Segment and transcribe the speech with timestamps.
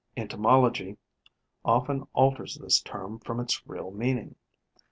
[0.17, 0.97] Entomology
[1.63, 4.35] often alters this term from its real meaning.